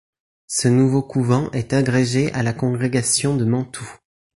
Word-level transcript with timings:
Ce 0.47 0.67
nouveau 0.67 1.03
couvent 1.03 1.51
est 1.51 1.73
agrégé 1.73 2.33
à 2.33 2.41
la 2.41 2.53
Congrégation 2.53 3.35
de 3.37 3.45
Mantoue. 3.45 3.99